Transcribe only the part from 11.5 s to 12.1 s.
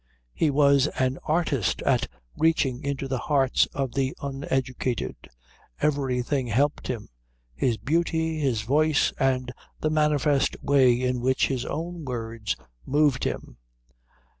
own